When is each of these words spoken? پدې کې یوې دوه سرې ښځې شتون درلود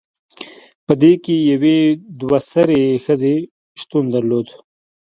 پدې 0.85 1.13
کې 1.23 1.35
یوې 1.51 1.77
دوه 2.19 2.37
سرې 2.51 2.81
ښځې 3.03 3.35
شتون 3.81 4.03
درلود 4.15 4.47